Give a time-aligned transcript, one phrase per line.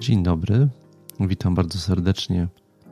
[0.00, 0.68] Dzień dobry,
[1.20, 2.48] witam bardzo serdecznie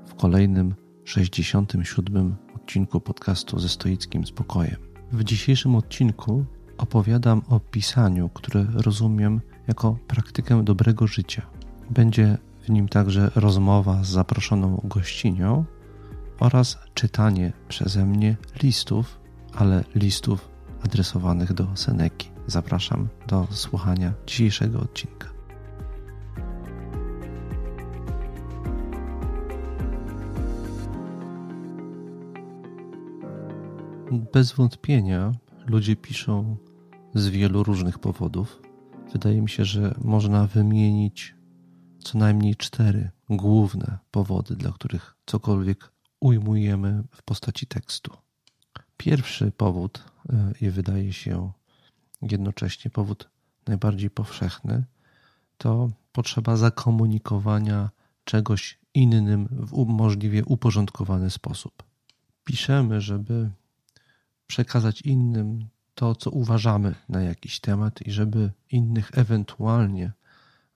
[0.07, 0.75] w kolejnym
[1.05, 2.37] 67.
[2.57, 4.77] odcinku podcastu ze stoickim spokojem.
[5.13, 6.45] W dzisiejszym odcinku
[6.79, 11.47] opowiadam o pisaniu, które rozumiem jako praktykę dobrego życia.
[11.91, 15.65] Będzie w nim także rozmowa z zaproszoną gościnią
[16.41, 19.21] oraz czytanie przeze mnie listów,
[19.55, 20.49] ale listów
[20.85, 22.31] adresowanych do Seneki.
[22.47, 25.32] Zapraszam do słuchania dzisiejszego odcinka.
[34.33, 35.33] Bez wątpienia
[35.67, 36.57] ludzie piszą
[37.15, 38.63] z wielu różnych powodów.
[39.13, 41.35] Wydaje mi się, że można wymienić
[41.99, 48.17] co najmniej cztery główne powody, dla których cokolwiek ujmujemy w postaci tekstu.
[48.97, 51.53] Pierwszy powód, e, i wydaje się
[52.23, 53.31] jednocześnie powód
[53.67, 54.85] najbardziej powszechny,
[55.59, 57.91] to potrzeba zakomunikowania
[58.25, 61.83] czegoś innym w możliwie uporządkowany sposób.
[62.45, 63.51] Piszemy, żeby
[64.53, 70.13] przekazać innym to, co uważamy na jakiś temat i żeby innych ewentualnie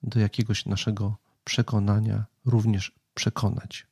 [0.02, 3.86] do jakiegoś naszego przekonania również przekonać.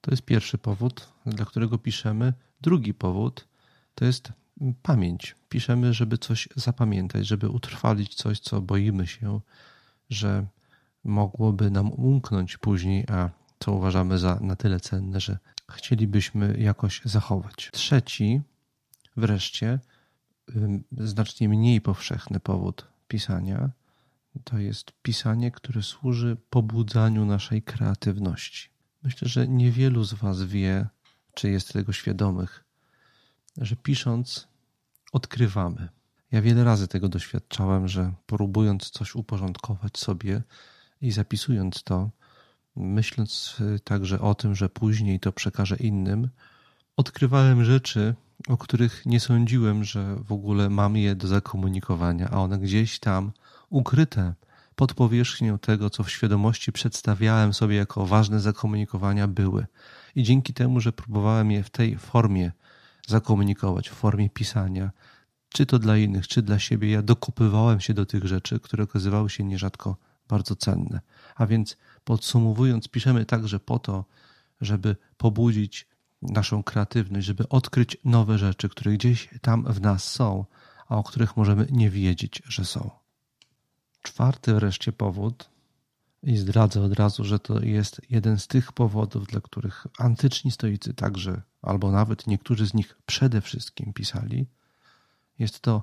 [0.00, 2.32] To jest pierwszy powód, dla którego piszemy.
[2.60, 3.48] Drugi powód
[3.94, 4.32] to jest
[4.82, 5.34] pamięć.
[5.48, 9.40] Piszemy, żeby coś zapamiętać, żeby utrwalić coś, co boimy się,
[10.10, 10.46] że
[11.04, 15.38] mogłoby nam umknąć później, a co uważamy za na tyle cenne, że
[15.70, 17.70] chcielibyśmy jakoś zachować.
[17.72, 18.40] Trzeci,
[19.16, 19.80] wreszcie,
[20.98, 23.70] znacznie mniej powszechny powód pisania
[24.44, 28.68] to jest pisanie, które służy pobudzaniu naszej kreatywności.
[29.02, 30.86] Myślę, że niewielu z Was wie,
[31.34, 32.64] czy jest tego świadomych,
[33.56, 34.48] że pisząc
[35.12, 35.88] odkrywamy.
[36.32, 40.42] Ja wiele razy tego doświadczałem, że próbując coś uporządkować sobie
[41.00, 42.10] i zapisując to,
[42.76, 46.28] myśląc także o tym, że później to przekażę innym,
[46.96, 48.14] odkrywałem rzeczy,
[48.48, 53.32] o których nie sądziłem, że w ogóle mam je do zakomunikowania, a one gdzieś tam
[53.70, 54.34] ukryte
[54.74, 59.66] pod powierzchnią tego, co w świadomości przedstawiałem sobie jako ważne zakomunikowania, były.
[60.14, 62.52] I dzięki temu, że próbowałem je w tej formie
[63.08, 64.90] zakomunikować, w formie pisania,
[65.48, 69.30] czy to dla innych, czy dla siebie, ja dokopywałem się do tych rzeczy, które okazywały
[69.30, 69.96] się nierzadko
[70.28, 71.00] bardzo cenne.
[71.36, 74.04] A więc podsumowując, piszemy także po to,
[74.60, 75.86] żeby pobudzić
[76.22, 80.44] naszą kreatywność, żeby odkryć nowe rzeczy, które gdzieś tam w nas są,
[80.88, 82.90] a o których możemy nie wiedzieć, że są.
[84.02, 85.52] Czwarty wreszcie powód,
[86.22, 90.94] i zdradzę od razu, że to jest jeden z tych powodów, dla których antyczni stoicy
[90.94, 94.46] także, albo nawet niektórzy z nich przede wszystkim pisali,
[95.38, 95.82] jest to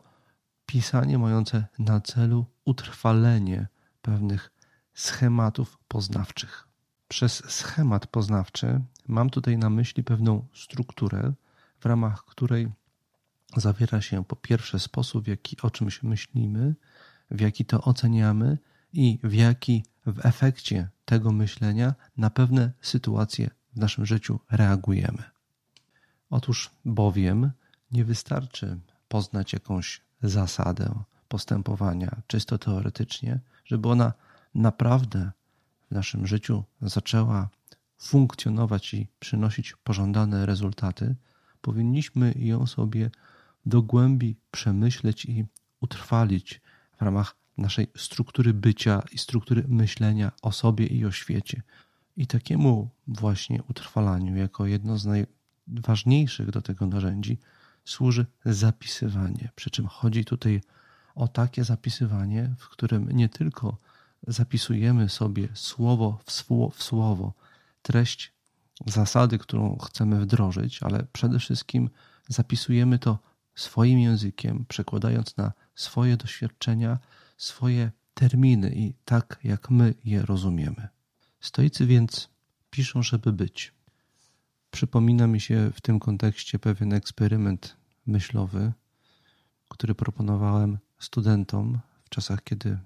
[0.66, 3.68] pisanie mające na celu utrwalenie
[4.02, 4.52] pewnych
[4.94, 6.68] schematów poznawczych.
[7.08, 11.34] Przez schemat poznawczy mam tutaj na myśli pewną strukturę,
[11.80, 12.72] w ramach której
[13.56, 16.76] zawiera się po pierwsze sposób, w jaki o czymś myślimy,
[17.32, 18.58] w jaki to oceniamy
[18.94, 25.24] i w jaki w efekcie tego myślenia na pewne sytuacje w naszym życiu reagujemy.
[26.30, 27.52] Otóż bowiem
[27.92, 34.14] nie wystarczy poznać jakąś zasadę postępowania czysto teoretycznie, żeby ona
[34.56, 35.32] naprawdę
[35.92, 37.50] w naszym życiu zaczęła
[38.00, 41.16] funkcjonować i przynosić pożądane rezultaty,
[41.62, 43.12] powinniśmy ją sobie
[43.66, 45.46] do głębi przemyśleć i
[45.82, 46.62] utrwalić
[46.98, 51.62] w ramach naszej struktury bycia i struktury myślenia o sobie i o świecie.
[52.18, 57.38] I takiemu właśnie utrwalaniu, jako jedno z najważniejszych do tego narzędzi,
[57.86, 59.50] służy zapisywanie.
[59.56, 60.62] Przy czym chodzi tutaj
[61.16, 63.78] o takie zapisywanie, w którym nie tylko
[64.28, 66.20] zapisujemy sobie słowo
[66.74, 67.34] w słowo,
[67.82, 68.34] treść
[68.86, 71.90] zasady, którą chcemy wdrożyć, ale przede wszystkim
[72.28, 73.20] zapisujemy to
[73.56, 77.00] swoim językiem, przekładając na swoje doświadczenia,
[77.38, 80.88] swoje terminy i tak, jak my je rozumiemy.
[81.40, 82.30] Stoicy więc
[82.70, 83.74] piszą, żeby być.
[84.72, 87.76] Przypomina mi się w tym kontekście pewien eksperyment
[88.06, 88.74] myślowy,
[89.70, 92.78] który proponowałem studentom w czasach, kiedy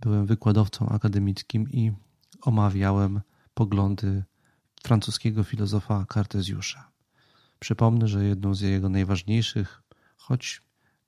[0.00, 1.92] byłem wykładowcą akademickim i
[2.40, 3.20] omawiałem
[3.54, 4.24] poglądy
[4.84, 6.90] francuskiego filozofa Kartezjusza.
[7.58, 9.82] Przypomnę, że jedną z jego najważniejszych,
[10.16, 10.62] choć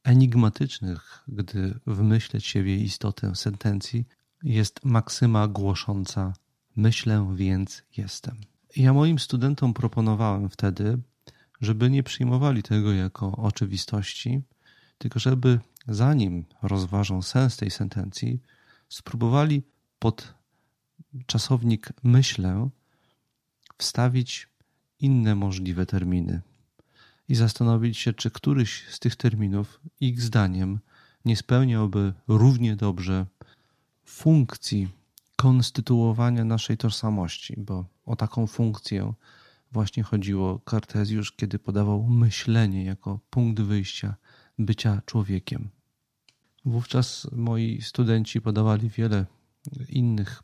[0.05, 4.05] enigmatycznych, gdy wmyśleć się w jej istotę sentencji,
[4.43, 6.33] jest maksyma głosząca
[6.77, 8.37] myślę, więc jestem.
[8.77, 10.99] Ja moim studentom proponowałem wtedy,
[11.61, 14.43] żeby nie przyjmowali tego jako oczywistości,
[14.99, 18.41] tylko żeby zanim rozważą sens tej sentencji,
[18.89, 19.63] spróbowali
[19.99, 20.35] pod
[21.27, 22.69] czasownik myślę
[23.79, 24.49] wstawić
[25.01, 26.41] inne możliwe terminy
[27.29, 30.81] i zastanowić się, czy któryś z tych terminów, ich zdaniem,
[31.25, 33.27] nie spełniałby równie dobrze
[34.05, 34.89] funkcji
[35.37, 39.13] konstytuowania naszej tożsamości, bo o taką funkcję
[39.73, 44.15] właśnie chodziło Kartezjusz, kiedy podawał myślenie jako punkt wyjścia
[44.59, 45.69] bycia człowiekiem.
[46.65, 49.27] Wówczas moi studenci podawali wiele
[49.89, 50.43] innych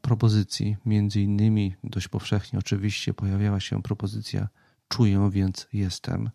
[0.00, 4.48] propozycji, między innymi dość powszechnie oczywiście pojawiała się propozycja
[4.88, 6.30] czuję, więc jestem,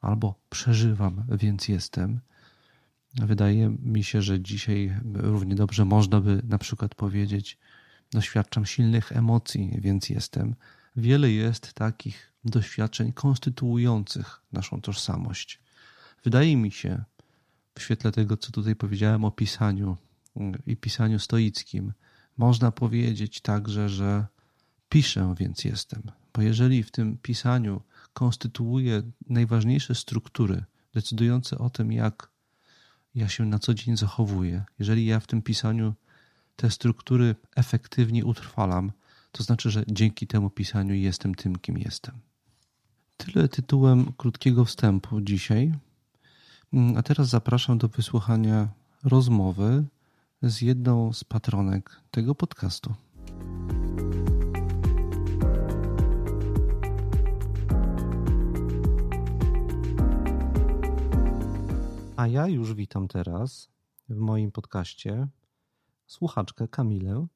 [0.00, 2.20] albo przeżywam, więc jestem.
[3.14, 7.58] Wydaje mi się, że dzisiaj równie dobrze można by na przykład powiedzieć
[8.12, 10.54] doświadczam silnych emocji, więc jestem.
[10.96, 15.60] Wiele jest takich doświadczeń konstytuujących naszą tożsamość.
[16.24, 17.04] Wydaje mi się,
[17.78, 19.96] w świetle tego, co tutaj powiedziałem o pisaniu
[20.66, 21.92] i pisaniu stoickim,
[22.40, 24.26] można powiedzieć także, że
[24.88, 26.02] piszę, więc jestem.
[26.34, 27.82] Bo jeżeli w tym pisaniu
[28.12, 30.64] konstytuuje najważniejsze struktury
[30.94, 32.30] decydujące o tym, jak
[33.14, 35.94] ja się na co dzień zachowuję, jeżeli ja w tym pisaniu
[36.56, 38.92] te struktury efektywnie utrwalam,
[39.32, 42.14] to znaczy, że dzięki temu pisaniu jestem tym, kim jestem.
[43.16, 45.72] Tyle tytułem krótkiego wstępu dzisiaj.
[46.96, 48.68] A teraz zapraszam do wysłuchania
[49.04, 49.84] rozmowy
[50.42, 52.94] z jedną z patronek tego podcastu.
[62.16, 63.68] A ja już witam teraz
[64.08, 65.28] w moim podcaście
[66.06, 67.26] słuchaczkę Kamilę,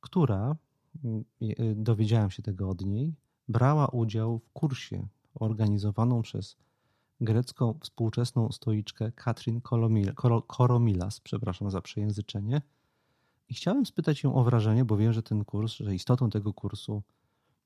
[0.00, 0.56] która,
[1.04, 1.24] mm,
[1.76, 3.14] dowiedziałem się tego od niej,
[3.48, 6.56] brała udział w kursie organizowaną przez
[7.24, 9.60] grecką współczesną stoiczkę Katrin
[10.46, 12.62] Koromilas, przepraszam za przejęzyczenie.
[13.48, 17.02] I chciałem spytać ją o wrażenie, bo wiem, że ten kurs, że istotą tego kursu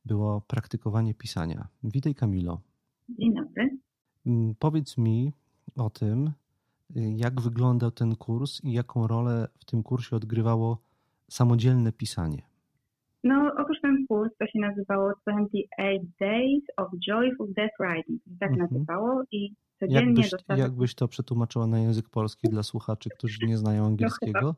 [0.04, 1.68] było praktykowanie pisania.
[1.84, 2.60] Witaj Kamilo.
[3.08, 3.78] Dzień dobry.
[4.26, 5.32] Mm, powiedz mi
[5.76, 6.32] o tym,
[7.16, 10.78] jak wyglądał ten kurs i jaką rolę w tym kursie odgrywało
[11.30, 12.42] samodzielne pisanie.
[13.24, 13.78] No, kurs
[14.38, 18.22] to się nazywało 28 Days of Joyful Death Writing.
[18.40, 18.70] Tak mhm.
[18.70, 20.60] nazywało i codziennie jakbyś, dostałem...
[20.60, 24.40] jakbyś to przetłumaczyła na język polski dla słuchaczy, którzy nie znają no angielskiego?
[24.42, 24.54] No,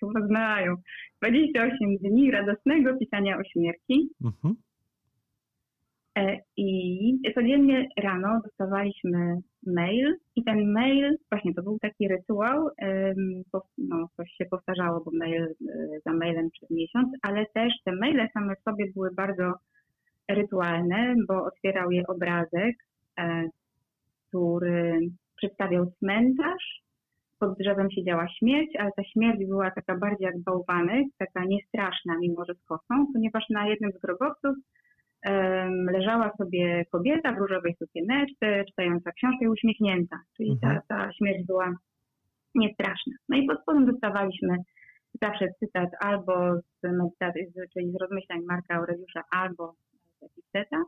[0.12, 0.74] chyba znają.
[1.22, 4.10] 28 dni radosnego pisania o śmierci.
[4.24, 4.54] Mhm.
[6.18, 9.40] E, I codziennie rano dostawaliśmy
[9.74, 12.68] mail i ten mail, właśnie to był taki rytuał,
[13.78, 15.54] no, coś się powtarzało, bo mail e,
[16.06, 19.52] za mailem przez miesiąc, ale też te maile same w sobie były bardzo
[20.28, 22.76] rytualne, bo otwierał je obrazek,
[23.18, 23.48] e,
[24.28, 25.00] który
[25.36, 26.82] przedstawiał cmentarz,
[27.38, 30.38] pod drzewem siedziała śmierć, ale ta śmierć była taka bardziej jak
[31.18, 34.56] taka niestraszna, mimo że z kosą, ponieważ na jednym z grobowców
[35.92, 40.80] leżała sobie kobieta w różowej sukieneczce, czytająca książkę i uśmiechnięta, czyli mhm.
[40.88, 41.74] ta, ta śmierć była
[42.54, 43.12] niestraszna.
[43.28, 44.56] No i pod spodem dostawaliśmy
[45.22, 47.42] zawsze cytat albo z medytacji,
[47.72, 49.74] czyli z rozmyślań Marka Aureliusza, albo
[50.20, 50.82] z Epicteta.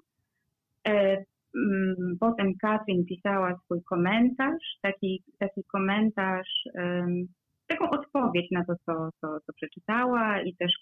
[0.88, 1.24] E,
[1.56, 6.64] mm, potem Katrin pisała swój komentarz, taki, taki komentarz,
[7.66, 10.72] taką odpowiedź na to, co, co, co przeczytała i też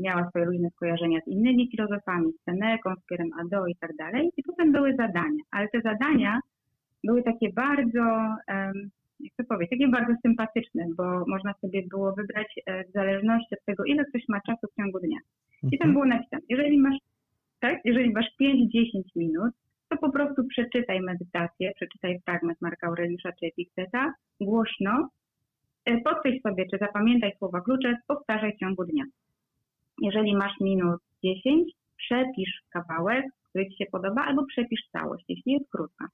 [0.00, 4.30] miała swoje różne skojarzenia z innymi filozofami, z Seneką, z Pierem Ado i tak dalej.
[4.36, 6.40] I potem były zadania, ale te zadania
[7.04, 8.04] były takie bardzo,
[9.20, 13.64] jak to powiedzieć, takie bardzo sympatyczne, bo można sobie było wybrać e, w zależności od
[13.64, 15.18] tego, ile ktoś ma czasu w ciągu dnia.
[15.62, 15.92] I tam mhm.
[15.92, 16.98] było napisane, jeżeli masz,
[17.60, 19.52] tak, jeżeli masz 5-10 minut,
[19.88, 25.08] to po prostu przeczytaj medytację, przeczytaj fragment Marka Aureliusza czy Epikteta głośno
[25.84, 29.04] E, podkreśl sobie, czy zapamiętaj słowa klucze, powtarzaj w ciągu dnia.
[30.02, 35.70] Jeżeli masz minut 10, przepisz kawałek, który Ci się podoba, albo przepisz całość, jeśli jest
[35.70, 36.08] krótka.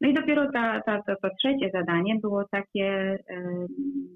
[0.00, 3.18] No i dopiero ta, ta, to, to trzecie zadanie było takie,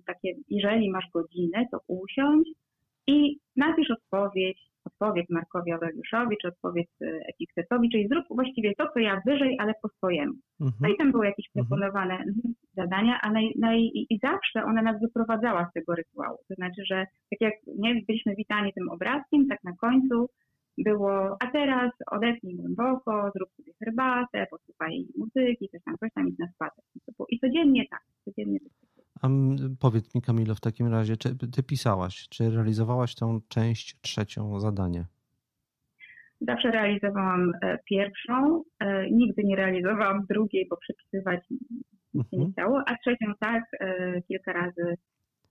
[0.07, 2.49] takie, jeżeli masz godzinę, to usiądź
[3.07, 8.99] i napisz odpowiedź, odpowiedź Markowi Aureliuszowi, czy odpowiedź e, Epiktetowi, czyli zrób właściwie to, co
[9.01, 10.35] ja wyżej, ale po swojemu.
[10.61, 10.79] Mhm.
[10.81, 11.67] No i tam były jakieś mhm.
[11.67, 12.55] proponowane mhm.
[12.77, 16.39] zadania, a naj, naj, i zawsze ona nas wyprowadzała z tego rytuału.
[16.49, 20.29] To znaczy, że tak jak nie, byliśmy witani tym obrazkiem, tak na końcu
[20.79, 26.39] było, a teraz odetnij głęboko, zrób sobie herbatę, posłuchaj muzyki, coś tam, coś tam, idź
[26.39, 26.85] na spacer.
[27.29, 28.86] I codziennie tak, codziennie tak.
[29.23, 29.29] A
[29.81, 35.05] powiedz mi, Kamilo, w takim razie, czy ty pisałaś, czy realizowałaś tą część trzecią zadanie?
[36.41, 41.55] Zawsze realizowałam e, pierwszą, e, nigdy nie realizowałam drugiej, bo przepisywać się
[42.15, 42.53] nie mhm.
[42.53, 44.97] chciało, a trzecią tak, e, kilka razy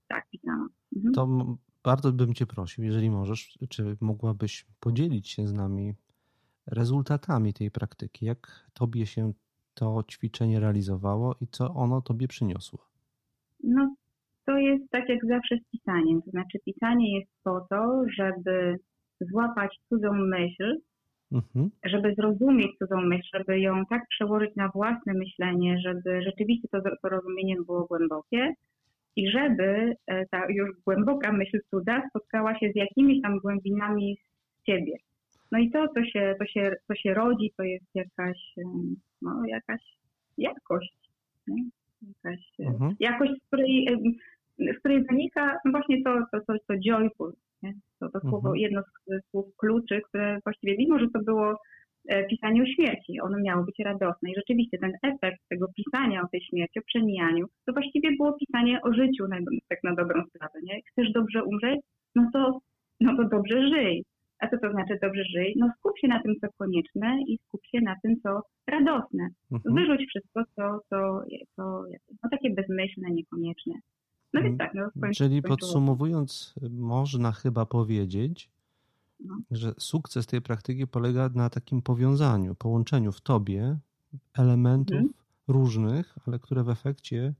[0.08, 0.68] tak, pisałam.
[0.96, 1.14] Mhm.
[1.14, 5.94] To bardzo bym Cię prosił, jeżeli możesz, czy mogłabyś podzielić się z nami
[6.66, 8.26] rezultatami tej praktyki?
[8.26, 9.32] Jak Tobie się
[9.74, 12.95] to ćwiczenie realizowało i co ono Tobie przyniosło?
[14.46, 16.22] To jest tak jak zawsze z pisaniem.
[16.22, 18.78] To znaczy, pisanie jest po to, żeby
[19.20, 20.76] złapać cudzą myśl,
[21.32, 21.70] mhm.
[21.84, 27.08] żeby zrozumieć cudzą myśl, żeby ją tak przełożyć na własne myślenie, żeby rzeczywiście to, to
[27.08, 28.54] rozumienie było głębokie
[29.16, 34.18] i żeby e, ta już głęboka myśl cuda spotkała się z jakimiś tam głębinami
[34.60, 34.96] z ciebie.
[35.52, 38.38] No i to, co się, to się, to się rodzi, to jest jakaś,
[39.22, 39.80] no, jakaś
[40.38, 40.96] jakość.
[41.46, 41.64] Nie?
[42.02, 42.94] Jakaś e, mhm.
[43.00, 43.88] jakość, z której,
[44.58, 47.32] z której wynika właśnie to, to, to, to joyful.
[47.62, 47.72] Nie?
[48.00, 48.56] To, to słowo, mhm.
[48.56, 51.54] jedno z słów kluczy, które właściwie, mimo że to było
[52.08, 54.30] e, pisanie o śmierci, ono miało być radosne.
[54.30, 58.82] I rzeczywiście ten efekt tego pisania o tej śmierci, o przemijaniu, to właściwie było pisanie
[58.82, 59.36] o życiu, na,
[59.68, 60.58] tak na dobrą sprawę.
[60.62, 60.80] Nie?
[60.90, 61.80] Chcesz dobrze umrzeć?
[62.14, 62.58] No to,
[63.00, 64.04] no to dobrze żyj.
[64.40, 65.54] A co to znaczy dobrze żyj?
[65.56, 69.28] No skup się na tym, co konieczne i skup się na tym, co radosne.
[69.52, 69.74] Mhm.
[69.74, 71.22] Wyrzuć wszystko, co, co,
[71.56, 71.82] co
[72.22, 73.74] no, takie bezmyślne, niekonieczne.
[74.36, 78.50] No więc tak, no Czyli podsumowując, można chyba powiedzieć,
[79.20, 79.38] no.
[79.50, 83.76] że sukces tej praktyki polega na takim powiązaniu, połączeniu w tobie
[84.38, 85.14] elementów mhm.
[85.48, 87.34] różnych, ale które w efekcie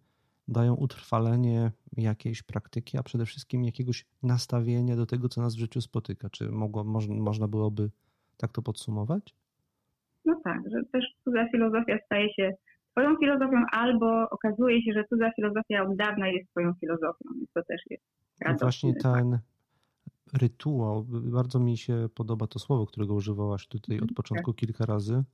[0.49, 5.81] dają utrwalenie jakiejś praktyki, a przede wszystkim jakiegoś nastawienia do tego, co nas w życiu
[5.81, 6.31] spotyka.
[6.31, 7.91] Czy mogło, moż, można byłoby
[8.37, 9.35] tak to podsumować?
[10.25, 12.53] No tak, że też cudza filozofia staje się
[12.97, 17.63] twoją filozofią, albo okazuje się, że cudza filozofia od dawna jest twoją filozofią, więc to
[17.63, 18.05] też jest
[18.41, 18.65] radosne.
[18.67, 19.39] Właśnie ten
[20.33, 24.61] rytuał, bardzo mi się podoba to słowo, którego używałaś tutaj od mhm, początku tak.
[24.61, 25.25] kilka razy.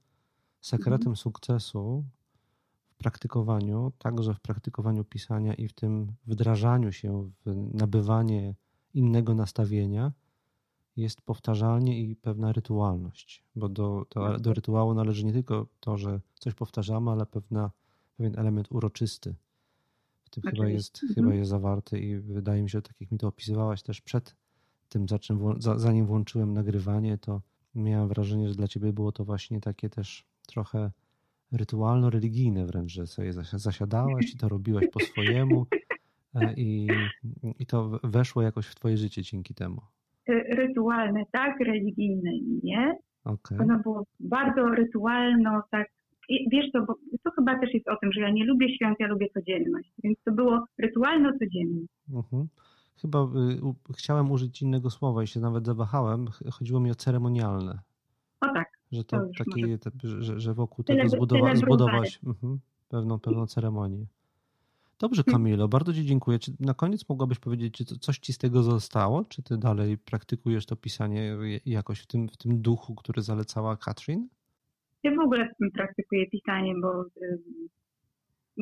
[0.61, 1.17] Sekretem mhm.
[1.17, 2.05] sukcesu
[2.99, 8.55] praktykowaniu, także w praktykowaniu pisania i w tym wdrażaniu się w nabywanie
[8.95, 10.13] innego nastawienia
[10.97, 16.21] jest powtarzalnie i pewna rytualność, bo do, do, do rytuału należy nie tylko to, że
[16.35, 17.71] coś powtarzamy, ale pewna,
[18.17, 19.35] pewien element uroczysty.
[20.25, 21.15] W tym chyba jest, mhm.
[21.15, 24.35] chyba jest zawarty i wydaje mi się, że tak jak mi to opisywałaś też przed
[24.89, 25.07] tym,
[25.77, 27.43] zanim włączyłem nagrywanie, to
[27.75, 30.91] miałem wrażenie, że dla ciebie było to właśnie takie też trochę
[31.53, 35.67] rytualno-religijne wręcz, że sobie zasiadałaś i to robiłaś po swojemu
[36.35, 36.89] e, i,
[37.59, 39.83] i to weszło jakoś w twoje życie dzięki temu.
[40.29, 42.31] Rytualne tak, religijne
[42.63, 42.99] nie.
[43.25, 43.59] Okay.
[43.61, 45.89] Ono było bardzo rytualno, tak.
[46.53, 49.07] Wiesz to, bo to chyba też jest o tym, że ja nie lubię świąt, ja
[49.07, 49.93] lubię codzienność.
[50.05, 51.81] Więc to było rytualno codzienne.
[52.13, 52.47] Uh-huh.
[53.03, 56.27] Chyba y, chciałem użyć innego słowa i się nawet zawahałem.
[56.53, 57.79] Chodziło mi o ceremonialne.
[58.41, 58.69] O tak.
[58.93, 59.65] Że to, to taki,
[60.03, 64.07] że, że wokół tego zbudowa, zbudować mhm, pewną, pewną ceremonię.
[64.99, 65.43] Dobrze, hmm.
[65.43, 66.39] Kamilo, bardzo Ci dziękuję.
[66.39, 69.25] Czy na koniec mogłabyś powiedzieć, czy coś Ci z tego zostało?
[69.25, 74.29] Czy Ty dalej praktykujesz to pisanie jakoś w tym, w tym duchu, który zalecała Katrin?
[75.03, 77.05] Ja w ogóle praktykuję pisanie, bo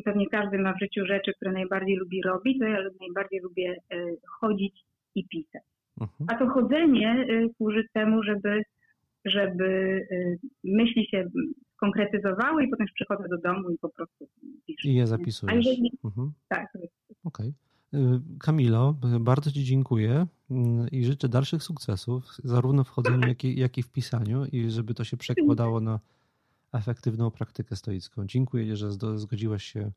[0.05, 4.17] pewnie każdy ma w życiu rzeczy, które najbardziej lubi robić, to ja najbardziej lubię y,
[4.41, 4.81] chodzić
[5.15, 5.63] i pisać.
[6.01, 6.27] Mhm.
[6.31, 8.63] A to chodzenie y, służy temu, żeby
[9.25, 9.65] żeby
[10.11, 11.29] y, myśli się
[11.81, 14.29] konkretyzowały i potem przychodzę do domu i po prostu
[14.67, 14.89] piszę.
[14.89, 15.53] I je zapisujesz.
[15.53, 15.99] A jeżeli...
[16.05, 16.33] Mhm.
[16.49, 16.79] Tak.
[17.25, 17.49] Okej.
[17.49, 18.21] Okay.
[18.41, 23.79] Kamilo, bardzo Ci dziękuję mm, i życzę dalszych sukcesów, zarówno w chodzeniu, jak i, jak
[23.79, 26.01] i w pisaniu i żeby to się przekładało na
[26.73, 28.27] efektywną praktykę stoicką.
[28.27, 29.91] Dziękuję, że zgodziłaś się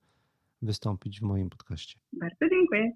[0.62, 2.00] wystąpić w moim podcaście.
[2.14, 2.92] Bardzo dziękuję.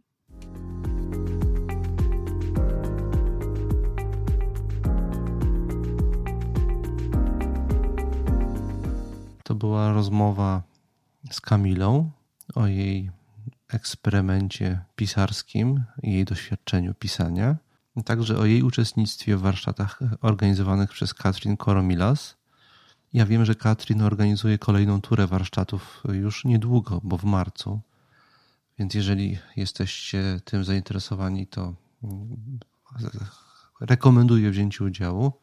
[9.48, 10.64] To była rozmowa
[11.32, 12.12] z Kamilą
[12.56, 13.12] o jej
[13.68, 17.56] eksperymencie pisarskim i jej doświadczeniu pisania,
[18.06, 22.38] także o jej uczestnictwie w warsztatach organizowanych przez Katrin Koromilas.
[23.14, 27.80] Ja wiem, że Katrin organizuje kolejną turę warsztatów już niedługo, bo w marcu.
[28.80, 31.74] Więc jeżeli jesteście tym zainteresowani, to
[33.80, 35.34] rekomenduję wzięcie udziału.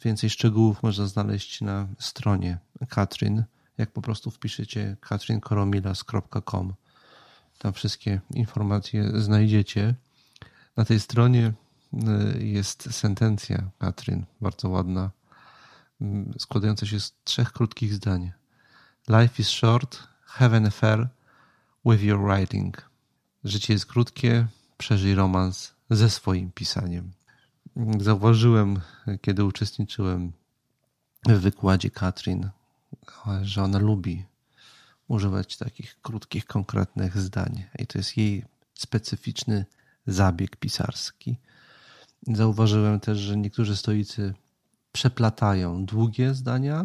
[0.00, 2.58] Więcej szczegółów można znaleźć na stronie
[2.88, 3.44] Katrin,
[3.78, 6.74] jak po prostu wpiszecie katrinkoromilas.com.
[7.58, 9.94] Tam wszystkie informacje znajdziecie.
[10.76, 11.52] Na tej stronie
[12.38, 15.10] y, jest sentencja Katrin, bardzo ładna,
[16.00, 18.32] mm, składająca się z trzech krótkich zdań.
[19.08, 21.08] Life is short, have an affair
[21.84, 22.90] with your writing.
[23.44, 24.46] Życie jest krótkie,
[24.78, 27.12] przeżyj romans ze swoim pisaniem
[28.00, 28.80] zauważyłem,
[29.20, 30.32] kiedy uczestniczyłem
[31.26, 32.50] w wykładzie Katrin,
[33.42, 34.24] że ona lubi
[35.08, 37.64] używać takich krótkich, konkretnych zdań.
[37.78, 39.64] I to jest jej specyficzny
[40.06, 41.36] zabieg pisarski.
[42.26, 44.34] Zauważyłem też, że niektórzy stoicy
[44.92, 46.84] przeplatają długie zdania,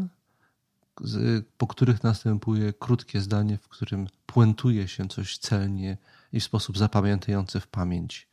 [1.57, 5.97] po których następuje krótkie zdanie, w którym puentuje się coś celnie
[6.33, 8.27] i w sposób zapamiętający w pamięć,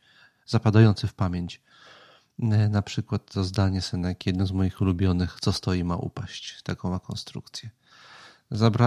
[0.45, 1.61] zapadający w pamięć.
[2.69, 6.61] Na przykład to zdanie Seneki, jedno z moich ulubionych, co stoi ma upaść.
[6.63, 7.69] Taką ma konstrukcję.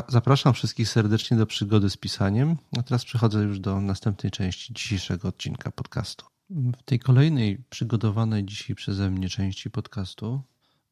[0.09, 2.57] Zapraszam wszystkich serdecznie do przygody z pisaniem.
[2.79, 6.27] A teraz przechodzę już do następnej części dzisiejszego odcinka podcastu.
[6.51, 10.43] W tej kolejnej przygotowanej dzisiaj przeze mnie części podcastu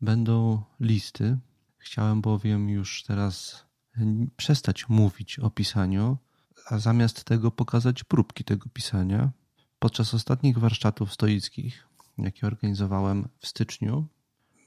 [0.00, 1.38] będą listy.
[1.78, 3.64] Chciałem bowiem już teraz
[4.36, 6.18] przestać mówić o pisaniu,
[6.66, 9.30] a zamiast tego pokazać próbki tego pisania.
[9.78, 11.85] Podczas ostatnich warsztatów stoickich,
[12.18, 14.06] jakie organizowałem w styczniu,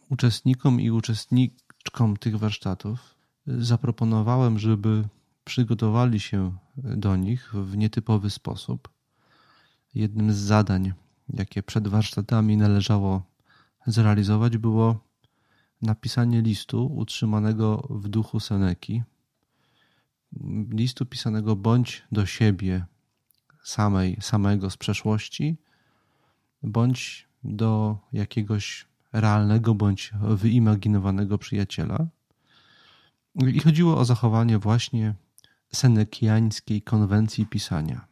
[0.09, 3.15] uczestnikom i uczestniczkom tych warsztatów
[3.47, 5.07] zaproponowałem, żeby
[5.43, 8.89] przygotowali się do nich w nietypowy sposób.
[9.95, 10.93] Jednym z zadań,
[11.33, 13.23] jakie przed warsztatami należało
[13.87, 14.99] zrealizować, było
[15.81, 19.03] napisanie listu utrzymanego w duchu Seneki.
[20.69, 22.85] Listu pisanego bądź do siebie
[23.63, 25.57] samej, samego z przeszłości,
[26.63, 32.07] bądź do jakiegoś realnego bądź wyimaginowanego przyjaciela.
[33.35, 35.15] I chodziło o zachowanie właśnie
[35.73, 38.05] senekiańskiej konwencji pisania.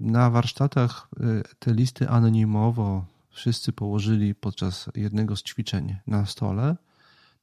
[0.00, 6.76] Na warsztatach y, te listy anonimowo wszyscy położyli podczas jednego z ćwiczeń na stole.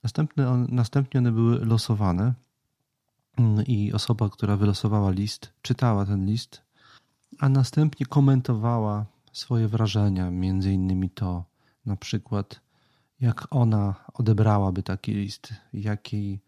[0.03, 2.33] Następnie, następnie one były losowane
[3.37, 6.61] mm, i osoba, która wylosowała list, czytała ten list,
[7.39, 11.45] a następnie komentowała swoje wrażenia, między innymi to,
[11.85, 12.61] na przykład
[13.19, 16.39] jak ona odebrałaby taki list, jaki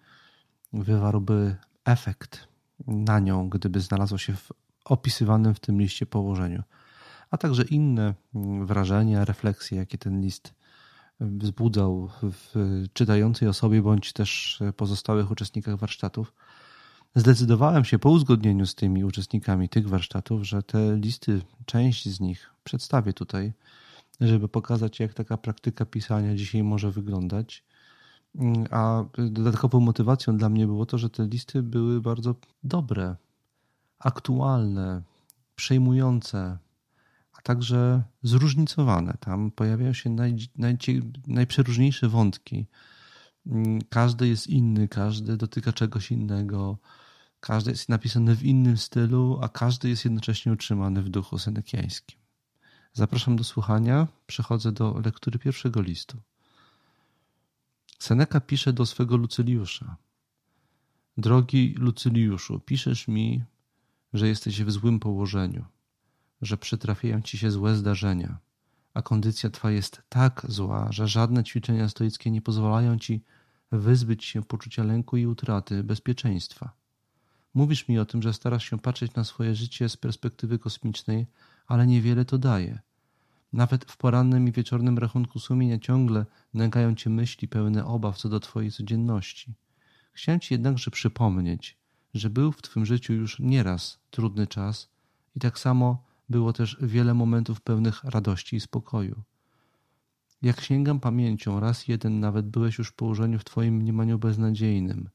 [0.73, 2.47] wywarłby efekt
[2.87, 4.51] na nią, gdyby znalazło się w
[4.85, 6.63] opisywanym w tym liście położeniu,
[7.31, 8.13] a także inne
[8.65, 10.53] wrażenia, refleksje, jakie ten list
[11.19, 12.53] wzbudzał w
[12.93, 16.33] czytającej osobie bądź też pozostałych uczestnikach warsztatów.
[17.15, 22.49] Zdecydowałem się po uzgodnieniu z tymi uczestnikami tych warsztatów, że te listy, część z nich
[22.63, 23.53] przedstawię tutaj
[24.21, 27.63] żeby pokazać, jak taka praktyka pisania dzisiaj może wyglądać.
[28.71, 33.15] A dodatkową motywacją dla mnie było to, że te listy były bardzo dobre,
[33.99, 35.01] aktualne,
[35.55, 36.57] przejmujące,
[37.33, 39.17] a także zróżnicowane.
[39.19, 40.77] Tam pojawiają się naj, naj,
[41.27, 42.65] najprzeróżniejsze wątki.
[43.89, 46.77] Każdy jest inny, każdy dotyka czegoś innego,
[47.45, 52.19] każdy jest napisany w innym stylu, a każdy jest jednocześnie utrzymany w duchu senekiańskim.
[52.93, 54.07] Zapraszam do słuchania.
[54.27, 56.17] Przechodzę do lektury pierwszego listu.
[57.99, 59.95] Seneka pisze do swego Lucyliusza.
[61.17, 63.43] Drogi Lucyliuszu, piszesz mi,
[64.13, 65.65] że jesteś w złym położeniu,
[66.41, 68.37] że przytrafiają ci się złe zdarzenia,
[68.93, 73.23] a kondycja twa jest tak zła, że żadne ćwiczenia stoickie nie pozwalają ci
[73.71, 76.84] wyzbyć się poczucia lęku i utraty bezpieczeństwa.
[77.55, 81.27] Mówisz mi o tym, że starasz się patrzeć na swoje życie z perspektywy kosmicznej,
[81.67, 82.79] ale niewiele to daje.
[83.53, 88.39] Nawet w porannym i wieczornym rachunku sumienia ciągle nękają cię myśli pełne obaw co do
[88.39, 89.53] twojej codzienności.
[90.13, 91.77] Chciałem ci jednakże przypomnieć,
[92.13, 94.89] że był w twym życiu już nieraz trudny czas
[95.35, 99.21] i tak samo było też wiele momentów pełnych radości i spokoju.
[100.41, 105.09] Jak sięgam pamięcią, raz jeden nawet byłeś już w położeniu w twoim mniemaniu beznadziejnym.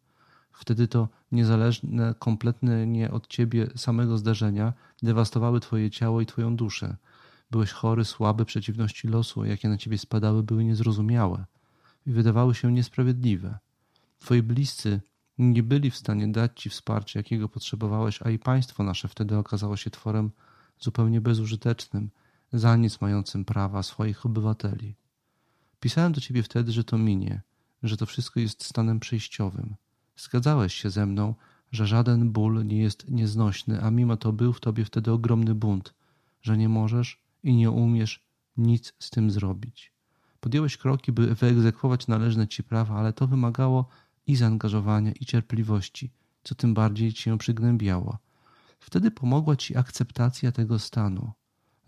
[0.53, 6.97] Wtedy to niezależne, kompletne nie od ciebie samego zdarzenia dewastowały twoje ciało i twoją duszę–
[7.51, 11.45] Byłeś chory, słaby, przeciwności losu, jakie na ciebie spadały, były niezrozumiałe
[12.07, 13.59] i wydawały się niesprawiedliwe.
[14.19, 15.01] Twoi bliscy
[15.39, 19.77] nie byli w stanie dać ci wsparcia, jakiego potrzebowałeś, a i państwo nasze wtedy okazało
[19.77, 20.31] się tworem
[20.81, 22.11] zupełnie bezużytecznym,
[22.53, 24.95] za nic mającym prawa swoich obywateli.
[25.81, 27.41] Pisałem do ciebie wtedy, że to minie,
[27.83, 29.75] że to wszystko jest stanem przejściowym.
[30.21, 31.35] Zgadzałeś się ze mną,
[31.73, 35.95] że żaden ból nie jest nieznośny, a mimo to był w tobie wtedy ogromny bunt,
[36.43, 38.25] że nie możesz i nie umiesz
[38.57, 39.93] nic z tym zrobić.
[40.41, 43.89] Podjąłeś kroki, by wyegzekwować należne ci prawa, ale to wymagało
[44.27, 46.11] i zaangażowania, i cierpliwości,
[46.45, 48.19] co tym bardziej cię przygnębiało.
[48.81, 51.33] Wtedy pomogła ci akceptacja tego stanu,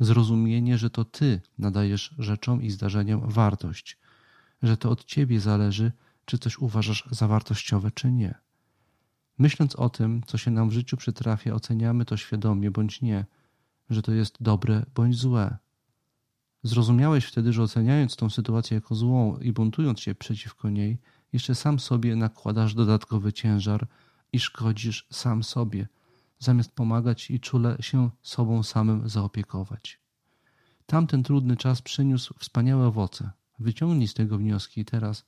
[0.00, 3.98] zrozumienie, że to ty nadajesz rzeczom i zdarzeniom wartość,
[4.62, 5.92] że to od ciebie zależy,
[6.24, 8.34] czy coś uważasz za wartościowe, czy nie.
[9.38, 13.24] Myśląc o tym, co się nam w życiu przytrafia, oceniamy to świadomie bądź nie–
[13.92, 15.56] że to jest dobre bądź złe.
[16.62, 20.98] Zrozumiałeś wtedy, że oceniając tą sytuację jako złą i buntując się przeciwko niej,
[21.32, 23.86] jeszcze sam sobie nakładasz dodatkowy ciężar
[24.32, 25.88] i szkodzisz sam sobie.
[26.38, 30.00] zamiast pomagać i czule się sobą samym zaopiekować.
[30.86, 33.30] Tamten trudny czas przyniósł wspaniałe owoce.
[33.58, 35.24] Wyciągnij z tego wnioski i teraz,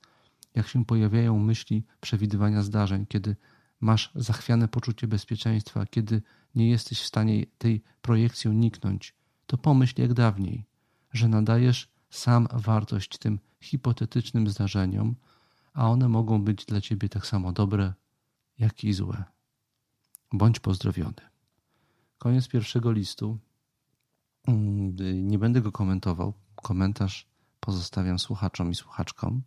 [0.55, 3.35] jak się pojawiają myśli przewidywania zdarzeń, kiedy
[3.79, 6.21] masz zachwiane poczucie bezpieczeństwa, kiedy
[6.55, 9.15] nie jesteś w stanie tej projekcji uniknąć,
[9.45, 10.65] to pomyśl jak dawniej,
[11.13, 15.15] że nadajesz sam wartość tym hipotetycznym zdarzeniom,
[15.73, 17.93] a one mogą być dla ciebie tak samo dobre,
[18.59, 19.23] jak i złe.
[20.33, 21.21] Bądź pozdrowiony.
[22.17, 23.37] Koniec pierwszego listu.
[24.47, 24.95] Mm,
[25.27, 26.33] nie będę go komentował.
[26.55, 27.27] Komentarz
[27.59, 29.41] pozostawiam słuchaczom i słuchaczkom.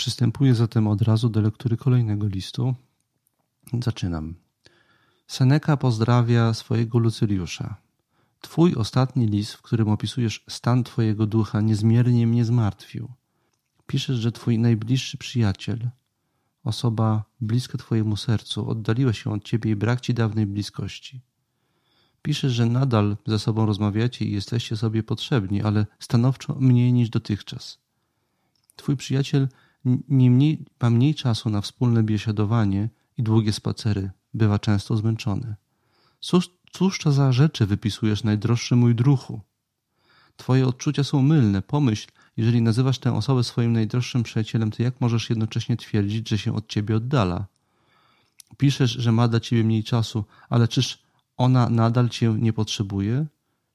[0.00, 2.74] Przystępuję zatem od razu do lektury kolejnego listu.
[3.82, 4.34] Zaczynam.
[5.26, 7.76] Seneca pozdrawia swojego Lucyliusza.
[8.40, 13.08] Twój ostatni list, w którym opisujesz stan twojego ducha, niezmiernie mnie zmartwił.
[13.86, 15.90] Piszesz, że twój najbliższy przyjaciel,
[16.64, 21.20] osoba bliska twojemu sercu, oddaliła się od ciebie i brak ci dawnej bliskości.
[22.22, 27.78] Piszesz, że nadal ze sobą rozmawiacie i jesteście sobie potrzebni, ale stanowczo mniej niż dotychczas.
[28.76, 29.48] Twój przyjaciel
[30.08, 35.54] nie mniej, ma mniej czasu na wspólne biesiadowanie i długie spacery, bywa często zmęczony.
[36.20, 39.40] Cóż, cóż to za rzeczy wypisujesz, najdroższy mój druhu?
[40.36, 41.62] Twoje odczucia są mylne.
[41.62, 46.54] Pomyśl, jeżeli nazywasz tę osobę swoim najdroższym przyjacielem, to jak możesz jednocześnie twierdzić, że się
[46.54, 47.46] od ciebie oddala?
[48.56, 51.02] Piszesz, że ma dla ciebie mniej czasu, ale czyż
[51.36, 53.26] ona nadal cię nie potrzebuje?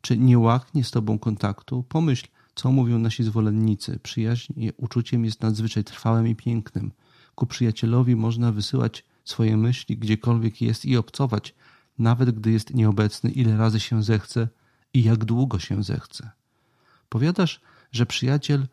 [0.02, 1.84] Czy nie łaknie z tobą kontaktu?
[1.84, 4.00] Pomyśl, co mówią nasi zwolennicy?
[4.04, 6.92] Przyjaźń uczuciem jest nadzwyczaj trwałym i pięknym.
[7.36, 11.56] Ku przyjacielowi można wysyłać swoje myśli gdziekolwiek jest i obcować,
[11.98, 14.48] nawet gdy jest nieobecny, ile razy się zechce
[14.94, 16.30] i jak długo się zechce.
[17.10, 18.68] Powiadasz, że przyjaciel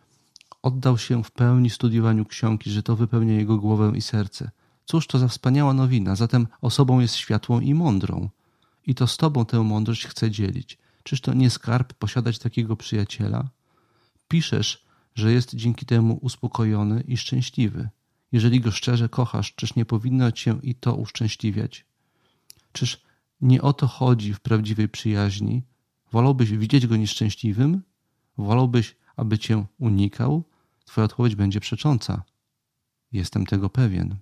[0.63, 4.51] oddał się w pełni studiowaniu książki, że to wypełnia jego głowę i serce.
[4.85, 8.29] Cóż to za wspaniała nowina, zatem osobą jest światłą i mądrą.
[8.87, 10.79] I to z tobą tę mądrość chce dzielić.
[11.03, 13.49] Czyż to nie skarb posiadać takiego przyjaciela?
[14.33, 17.89] Piszesz, że jest dzięki temu uspokojony i szczęśliwy.
[18.33, 21.85] Jeżeli go szczerze kochasz, czyż nie powinno cię i to uszczęśliwiać?
[22.73, 23.03] Czyż
[23.41, 25.63] nie o to chodzi w prawdziwej przyjaźni?
[26.13, 27.83] Wolałbyś widzieć go nieszczęśliwym?
[28.39, 30.45] Wolałbyś, aby cię unikał?
[30.85, 32.23] Twoja odpowiedź będzie przecząca.
[33.13, 34.17] Jestem tego pewien.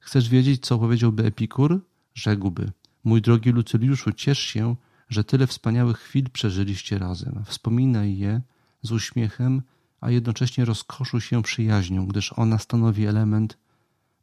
[0.00, 1.80] Chcesz wiedzieć, co powiedziałby Epikur?
[2.14, 2.72] Rzekłby:
[3.04, 4.76] Mój drogi Lucyliuszu, ciesz się,
[5.08, 7.44] że tyle wspaniałych chwil przeżyliście razem.
[7.46, 8.42] Wspominaj je
[8.82, 9.62] z uśmiechem,
[10.00, 13.58] a jednocześnie rozkoszu się przyjaźnią, gdyż ona stanowi element,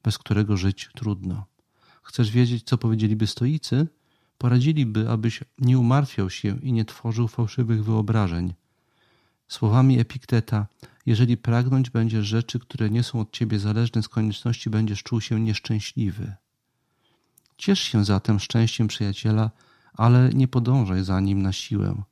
[0.04, 1.46] bez którego żyć trudno.
[2.04, 3.88] Chcesz wiedzieć, co powiedzieliby stoicy?
[4.38, 8.54] Poradziliby, abyś nie umartwiał się i nie tworzył fałszywych wyobrażeń.
[9.48, 10.68] Słowami Epikteta,
[11.06, 15.40] jeżeli pragnąć będziesz rzeczy, które nie są od ciebie zależne z konieczności, będziesz czuł się
[15.40, 16.34] nieszczęśliwy.
[17.58, 19.52] Ciesz się zatem szczęściem przyjaciela,
[19.94, 22.04] ale nie podążaj za nim na siłę.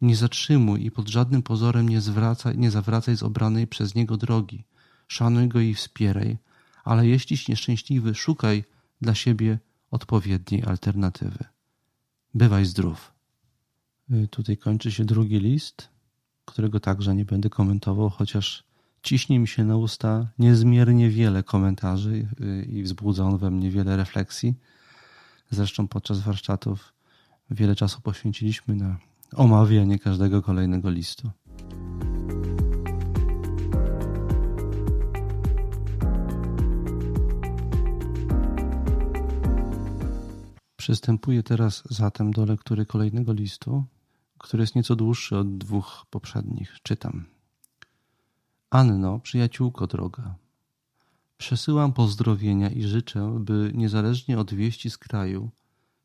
[0.00, 4.64] Nie zatrzymuj i pod żadnym pozorem nie, zwracaj, nie zawracaj z obranej przez niego drogi.
[5.08, 6.38] Szanuj go i wspieraj,
[6.84, 8.64] ale jeśliś nieszczęśliwy, szukaj
[9.00, 9.58] dla siebie
[9.90, 11.44] odpowiedniej alternatywy.
[12.34, 13.12] Bywaj zdrów.
[14.10, 15.88] Y, tutaj kończy się drugi list,
[16.44, 18.64] którego także nie będę komentował, chociaż
[19.02, 23.96] ciśnie mi się na usta niezmiernie wiele komentarzy y, i wzbudza on we mnie wiele
[23.96, 24.54] refleksji.
[25.50, 26.92] Zresztą podczas warsztatów
[27.50, 28.98] wiele czasu poświęciliśmy na
[29.34, 31.30] omawianie każdego kolejnego listu.
[40.76, 43.84] Przystępuję teraz zatem do lektury kolejnego listu,
[44.38, 46.76] który jest nieco dłuższy od dwóch poprzednich.
[46.82, 47.24] Czytam.
[48.70, 50.34] Anno, przyjaciółko droga,
[51.38, 55.50] przesyłam pozdrowienia i życzę, by niezależnie od wieści z kraju,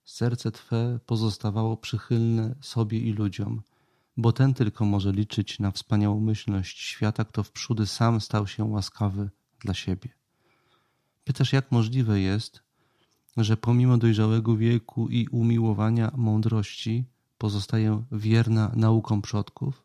[0.03, 3.61] Serce Twe pozostawało przychylne sobie i ludziom,
[4.17, 9.73] bo ten tylko może liczyć na wspaniałomyślność świata, kto wprzódy sam stał się łaskawy dla
[9.73, 10.09] siebie.
[11.23, 12.63] Pytasz, jak możliwe jest,
[13.37, 17.05] że pomimo dojrzałego wieku i umiłowania mądrości
[17.37, 19.83] pozostaję wierna naukom przodków?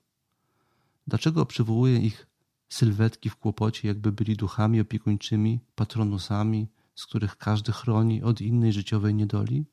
[1.07, 2.26] Dlaczego przywołuję ich
[2.68, 9.14] sylwetki w kłopocie, jakby byli duchami opiekuńczymi, patronusami, z których każdy chroni od innej życiowej
[9.14, 9.64] niedoli?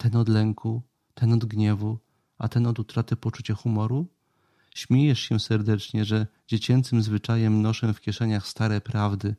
[0.00, 0.82] Ten od lęku,
[1.14, 1.98] ten od gniewu,
[2.38, 4.06] a ten od utraty poczucia humoru?
[4.74, 9.36] Śmiejesz się serdecznie, że dziecięcym zwyczajem noszę w kieszeniach stare prawdy,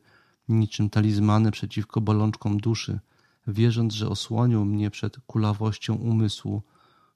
[0.48, 3.00] niczym talizmany przeciwko bolączkom duszy,
[3.46, 6.62] wierząc, że osłonią mnie przed kulawością umysłu,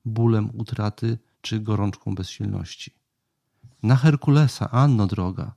[0.04, 2.90] bólem utraty czy gorączką bezsilności.
[3.82, 5.54] Na Herkulesa, Anno droga.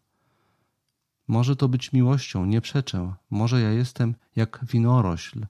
[1.27, 3.13] Może to być miłością, nie przeczę.
[3.29, 5.45] Może ja jestem jak winorośl,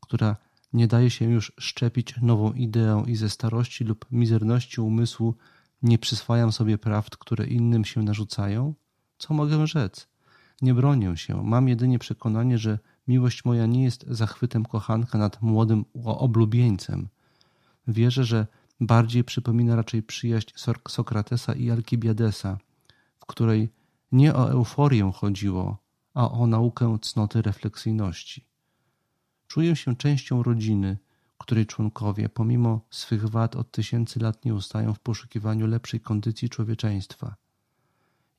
[0.00, 0.36] która
[0.74, 5.34] nie daje się już szczepić nową ideą i ze starości lub mizerności umysłu
[5.82, 8.74] nie przyswajam sobie prawd, które innym się narzucają?
[9.18, 10.08] Co mogę rzec?
[10.62, 11.44] Nie bronię się.
[11.44, 17.08] Mam jedynie przekonanie, że miłość moja nie jest zachwytem kochanka nad młodym oblubieńcem.
[17.88, 18.46] Wierzę, że
[18.80, 20.50] bardziej przypomina raczej przyjaźń
[20.88, 22.58] Sokratesa i Alkibiadesa,
[23.18, 23.68] w której
[24.12, 25.78] nie o euforię chodziło,
[26.14, 28.44] a o naukę cnoty refleksyjności.
[29.46, 30.96] Czuję się częścią rodziny,
[31.38, 37.36] której członkowie, pomimo swych wad od tysięcy lat nie ustają w poszukiwaniu lepszej kondycji człowieczeństwa.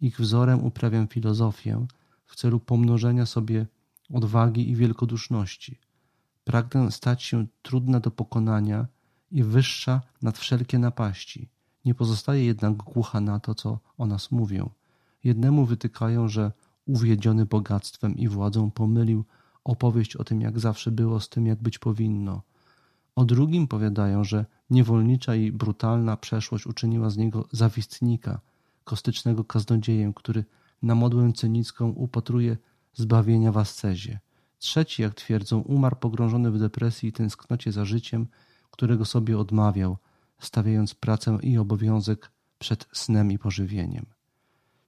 [0.01, 1.85] Ich wzorem uprawiam filozofię
[2.25, 3.65] w celu pomnożenia sobie
[4.13, 5.79] odwagi i wielkoduszności.
[6.43, 8.87] Pragnę stać się trudna do pokonania
[9.31, 11.49] i wyższa nad wszelkie napaści.
[11.85, 14.69] Nie pozostaje jednak głucha na to, co o nas mówią.
[15.23, 16.51] Jednemu wytykają, że
[16.85, 19.25] uwiedziony bogactwem i władzą pomylił
[19.65, 22.41] opowieść o tym, jak zawsze było, z tym, jak być powinno.
[23.15, 28.39] O drugim powiadają, że niewolnicza i brutalna przeszłość uczyniła z niego zawistnika,
[28.83, 30.45] kostycznego kaznodzieję, który
[30.81, 32.57] na modłę cenicką upatruje
[32.93, 34.19] zbawienia w ascezie.
[34.59, 38.27] Trzeci, jak twierdzą, umarł pogrążony w depresji i tęsknocie za życiem,
[38.71, 39.97] którego sobie odmawiał,
[40.39, 44.05] stawiając pracę i obowiązek przed snem i pożywieniem.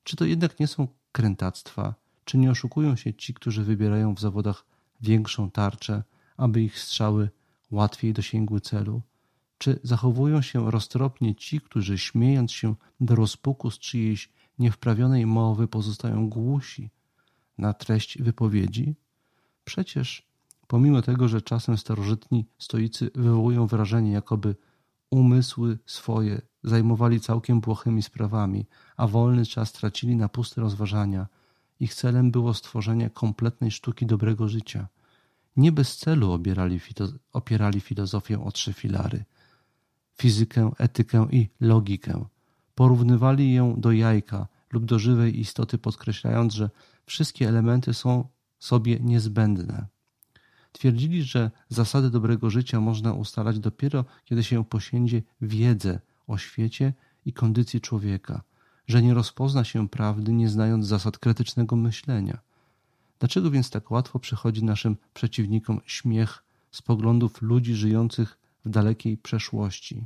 [0.04, 1.94] Czy to jednak nie są krętactwa?
[2.28, 4.66] Czy nie oszukują się ci, którzy wybierają w zawodach
[5.02, 6.04] większą tarczę,
[6.38, 7.30] aby ich strzały
[7.72, 9.02] łatwiej dosięgły celu?
[9.58, 16.30] Czy zachowują się roztropnie ci, którzy śmiejąc się do rozpuku z czyjejś niewprawionej mowy pozostają
[16.30, 16.90] głusi
[17.58, 18.96] na treść wypowiedzi?
[19.63, 20.28] Przecież
[20.68, 24.56] pomimo tego, że czasem starożytni stoicy wywołują wrażenie, jakoby
[25.10, 28.66] umysły swoje zajmowali całkiem błochymi sprawami,
[28.98, 31.28] a wolny czas tracili na puste rozważania.
[31.80, 34.88] Ich celem było stworzenie kompletnej sztuki dobrego życia.
[35.56, 36.40] Nie bez celu
[37.34, 39.26] opierali filozofię o trzy filary
[40.18, 42.26] fizykę, etykę i logikę.
[42.76, 46.70] Porównywali ją do jajka lub do żywej istoty, podkreślając, że
[47.06, 48.28] wszystkie elementy są
[48.60, 49.86] sobie niezbędne.
[50.72, 56.94] Twierdzili, że zasady dobrego życia można ustalać dopiero, kiedy się posiędzie wiedzę o świecie
[57.26, 58.42] i kondycji człowieka,
[58.88, 62.39] że nie rozpozna się prawdy, nie znając zasad krytycznego myślenia.
[63.19, 70.06] Dlaczego więc tak łatwo przychodzi naszym przeciwnikom śmiech z poglądów ludzi żyjących w dalekiej przeszłości?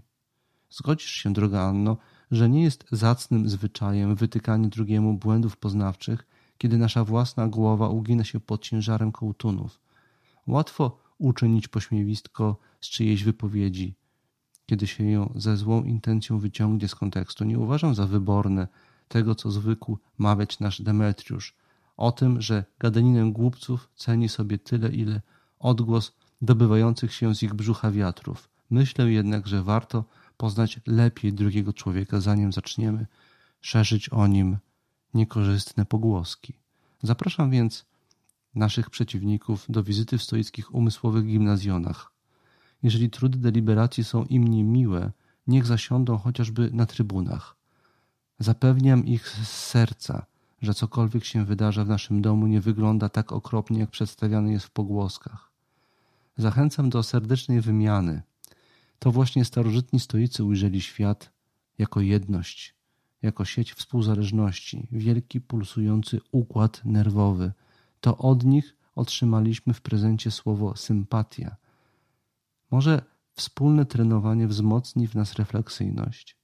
[0.70, 1.98] Zgodzisz się, droga Anno,
[2.32, 8.40] że nie jest zacnym zwyczajem wytykanie drugiemu błędów poznawczych, kiedy nasza własna głowa ugina się
[8.40, 9.80] pod ciężarem kołtunów.
[10.48, 13.96] Łatwo uczynić pośmiewistko z czyjejś wypowiedzi,
[14.72, 17.44] kiedy się ją ze złą intencją wyciągnie z kontekstu.
[17.44, 18.68] Nie uważam za wyborne
[19.08, 21.56] tego, co zwykł mawiać nasz Demetriusz,
[21.98, 25.22] o tym, że gadaninę głupców ceni sobie tyle, ile
[25.60, 28.50] odgłos dobywających się z ich brzucha wiatrów.
[28.70, 30.04] Myślę jednak, że warto
[30.38, 33.08] poznać lepiej drugiego człowieka, zanim zaczniemy
[33.62, 34.58] szerzyć o nim
[35.14, 36.54] niekorzystne pogłoski.
[37.04, 37.86] Zapraszam więc
[38.56, 42.12] naszych przeciwników do wizyty w stoickich umysłowych gimnazjonach.
[42.84, 45.12] Jeżeli trudy deliberacji są im niemiłe,
[45.48, 47.56] niech zasiądą chociażby na trybunach.
[48.40, 50.26] Zapewniam ich z serca,
[50.62, 54.70] że cokolwiek się wydarza w naszym domu nie wygląda tak okropnie, jak przedstawiane jest w
[54.70, 55.52] pogłoskach.
[56.38, 58.22] Zachęcam do serdecznej wymiany.
[59.00, 61.32] To właśnie starożytni stoicy ujrzeli świat
[61.78, 62.76] jako jedność,
[63.22, 67.52] jako sieć współzależności, wielki pulsujący układ nerwowy.
[68.02, 71.56] To od nich otrzymaliśmy w prezencie słowo sympatia.
[72.72, 73.02] Może
[73.34, 76.38] wspólne trenowanie wzmocni w nas refleksyjność.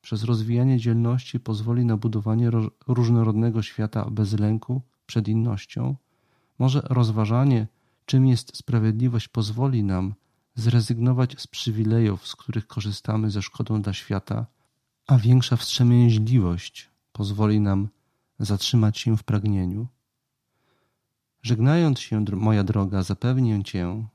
[0.00, 2.50] Przez rozwijanie dzielności pozwoli na budowanie
[2.88, 5.96] różnorodnego świata bez lęku przed innością.
[6.58, 7.66] Może rozważanie,
[8.06, 10.14] czym jest sprawiedliwość, pozwoli nam
[10.54, 14.46] zrezygnować z przywilejów, z których korzystamy ze szkodą dla świata,
[15.06, 17.88] a większa wstrzemięźliwość pozwoli nam
[18.38, 19.86] zatrzymać się w pragnieniu.
[21.42, 24.06] Żegnając się, moja droga, zapewnię Cię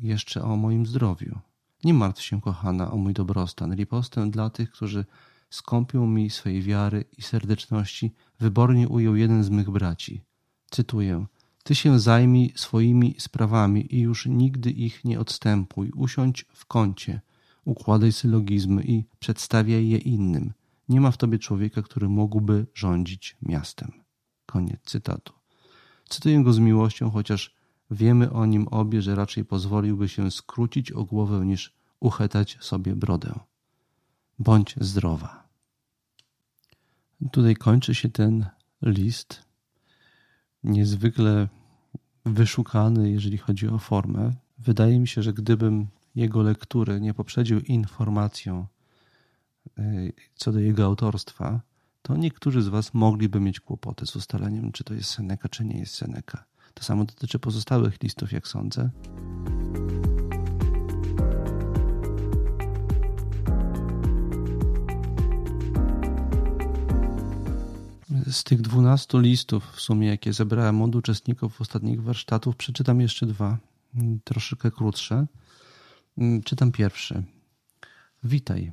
[0.00, 1.38] jeszcze o moim zdrowiu.
[1.84, 3.74] Nie martw się, kochana, o mój dobrostan.
[3.74, 5.04] Ripostę dla tych, którzy
[5.50, 10.22] skąpią mi swej wiary i serdeczności, wybornie ujął jeden z mych braci.
[10.70, 11.26] Cytuję.
[11.62, 15.90] Ty się zajmij swoimi sprawami i już nigdy ich nie odstępuj.
[15.90, 17.20] Usiądź w kącie,
[17.64, 20.52] układaj sylogizmy i przedstawiaj je innym.
[20.88, 23.92] Nie ma w tobie człowieka, który mógłby rządzić miastem.
[24.46, 25.32] Koniec cytatu.
[26.08, 27.61] Cytuję go z miłością, chociaż
[27.92, 33.38] wiemy o nim obie, że raczej pozwoliłby się skrócić o głowę niż uchetać sobie brodę.
[34.38, 35.48] Bądź zdrowa.
[37.32, 38.46] Tutaj kończy się ten
[38.82, 39.42] list,
[40.64, 41.48] niezwykle
[42.24, 44.32] wyszukany, jeżeli chodzi o formę.
[44.58, 48.66] Wydaje mi się, że gdybym jego lektury nie poprzedził informacją
[49.78, 51.60] y, co do jego autorstwa,
[52.02, 55.78] to niektórzy z Was mogliby mieć kłopoty z ustaleniem, czy to jest Seneca, czy nie
[55.78, 56.44] jest Seneca.
[56.74, 58.90] To samo dotyczy pozostałych listów, jak sądzę.
[68.30, 73.58] Z tych dwunastu listów, w sumie, jakie zebrałem od uczestników ostatnich warsztatów, przeczytam jeszcze dwa,
[74.24, 75.26] troszeczkę krótsze.
[76.44, 77.22] Czytam pierwszy.
[78.24, 78.72] Witaj.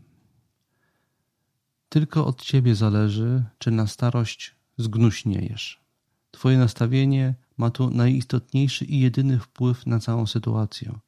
[1.90, 5.82] Tylko od ciebie zależy, czy na starość zgnuśniejesz.
[6.32, 11.00] Twoje nastawienie ma tu najistotniejszy i jedyny wpływ na całą sytuację.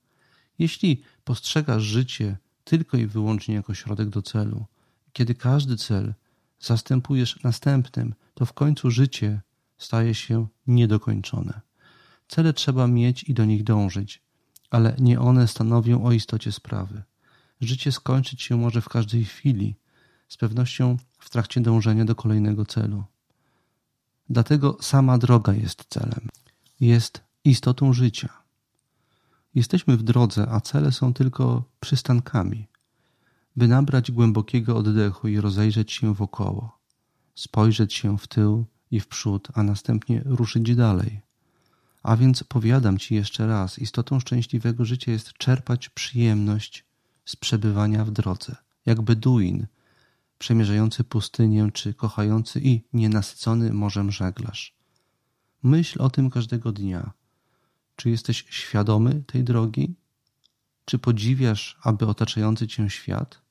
[0.60, 4.66] Jeśli postrzegasz życie tylko i wyłącznie jako środek do celu,
[5.14, 6.14] kiedy każdy cel
[6.60, 9.42] zastępujesz następnym, to w końcu życie
[9.78, 11.62] staje się niedokończone.
[12.28, 14.22] Cele trzeba mieć i do nich dążyć,
[14.70, 17.04] ale nie one stanowią o istocie sprawy.
[17.62, 19.76] Życie skończyć się może w każdej chwili,
[20.28, 23.04] z pewnością w trakcie dążenia do kolejnego celu.
[24.30, 26.30] Dlatego sama droga jest celem,
[26.82, 28.30] jest istotą życia.
[29.56, 32.68] Jesteśmy w drodze, a cele są tylko przystankami,
[33.56, 36.80] by nabrać głębokiego oddechu i rozejrzeć się wokoło,
[37.36, 41.22] spojrzeć się w tył i w przód, a następnie ruszyć dalej.
[42.04, 46.86] A więc powiadam Ci jeszcze raz, istotą szczęśliwego życia jest czerpać przyjemność
[47.26, 49.68] z przebywania w drodze, jak Beduin,
[50.38, 54.81] przemierzający pustynię, czy kochający i nienasycony morzem żeglarz.
[55.64, 57.12] Myśl o tym każdego dnia.
[57.96, 59.96] Czy jesteś świadomy tej drogi?
[60.86, 63.42] Czy podziwiasz, aby otaczający cię świat?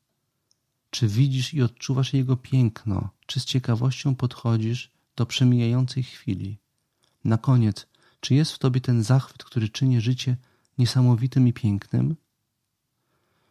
[0.90, 3.10] Czy widzisz i odczuwasz jego piękno?
[3.26, 6.58] Czy z ciekawością podchodzisz do przemijającej chwili?
[7.24, 7.86] Na koniec,
[8.20, 10.36] czy jest w tobie ten zachwyt, który czyni życie
[10.78, 12.16] niesamowitym i pięknym?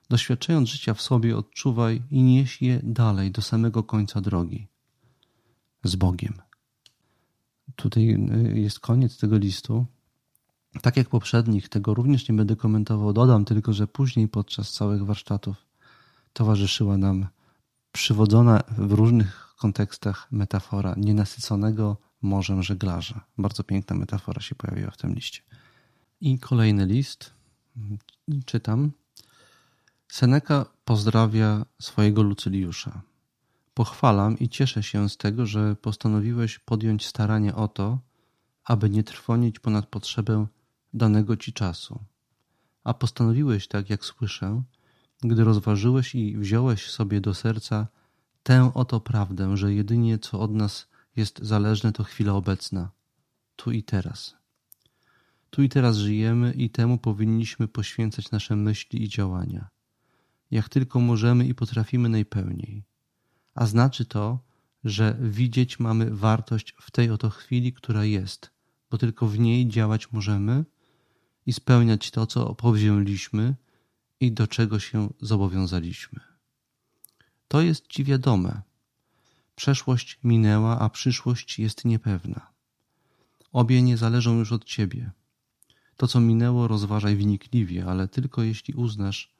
[0.09, 4.67] Doświadczając życia w sobie, odczuwaj i nieś je dalej do samego końca drogi.
[5.83, 6.48] Z Bogiem.
[7.75, 8.09] Tutaj
[8.53, 9.85] y, jest koniec tego listu.
[10.81, 13.13] Tak jak poprzednich, tego również nie będę komentował.
[13.13, 15.55] Dodam tylko, że później podczas całych warsztatów
[16.33, 17.27] towarzyszyła nam
[17.91, 23.25] przywodzona w różnych kontekstach metafora nienasyconego morzem żeglarza.
[23.37, 25.41] Bardzo piękna metafora się pojawiła w tym liście.
[26.21, 27.33] I kolejny list.
[28.45, 28.91] Czytam.
[30.07, 33.01] Seneca pozdrawia swojego Lucyliusza.
[33.73, 37.99] Pochwalam i cieszę się z tego, że postanowiłeś podjąć staranie o to,
[38.63, 40.47] aby nie trwonić ponad potrzebę
[40.93, 42.03] danego ci czasu.
[42.83, 44.63] A postanowiłeś tak, jak słyszę,
[45.21, 47.87] gdy rozważyłeś i wziąłeś sobie do serca
[48.43, 52.91] tę oto prawdę, że jedynie co od nas jest zależne, to chwila obecna,
[53.55, 54.35] tu i teraz.
[55.49, 59.69] Tu i teraz żyjemy i temu powinniśmy poświęcać nasze myśli i działania
[60.51, 62.83] jak tylko możemy i potrafimy najpełniej.
[63.55, 64.39] A znaczy to,
[64.83, 68.51] że widzieć mamy wartość w tej oto chwili, która jest,
[68.91, 70.65] bo tylko w niej działać możemy
[71.45, 73.55] i spełniać to, co powzięliśmy
[74.19, 76.19] i do czego się zobowiązaliśmy.
[77.47, 78.61] To jest Ci wiadome.
[79.55, 82.47] Przeszłość minęła, a przyszłość jest niepewna.
[83.51, 85.11] Obie nie zależą już od Ciebie.
[85.97, 89.38] To, co minęło, rozważaj wnikliwie, ale tylko jeśli uznasz,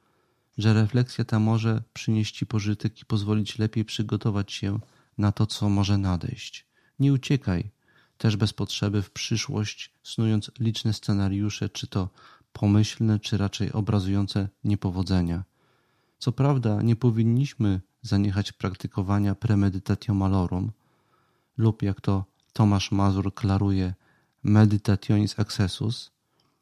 [0.59, 4.79] że refleksja ta może przynieść Ci pożytek i pozwolić lepiej przygotować się
[5.17, 6.65] na to, co może nadejść.
[6.99, 7.69] Nie uciekaj
[8.17, 12.09] też bez potrzeby w przyszłość, snując liczne scenariusze, czy to
[12.53, 15.43] pomyślne, czy raczej obrazujące niepowodzenia.
[16.17, 20.71] Co prawda, nie powinniśmy zaniechać praktykowania premedytatio malorum,
[21.57, 23.93] lub jak to Tomasz Mazur klaruje,
[24.43, 26.11] meditationis accessus,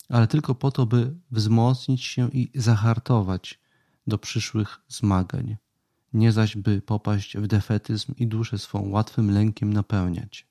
[0.10, 3.60] ale tylko po to, by wzmocnić się i zahartować
[4.08, 5.58] do przyszłych zmagań,
[6.14, 10.48] nie zaś by popaść w defetyzm i duszę swą łatwym lękiem napełniać.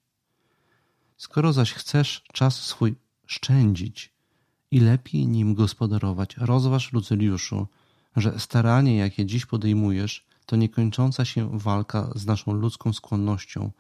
[1.17, 2.97] Skoro zaś chcesz czas swój
[3.27, 4.13] szczędzić
[4.71, 7.67] i lepiej nim gospodarować, rozważ, Lucyliuszu,
[8.17, 13.71] że staranie, jakie dziś podejmujesz, to niekończąca się walka z naszą ludzką skłonnością,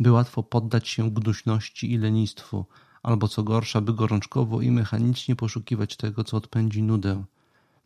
[0.00, 2.64] by łatwo poddać się gnuśności i lenistwu,
[3.02, 7.24] albo co gorsza, by gorączkowo i mechanicznie poszukiwać tego, co odpędzi nudę,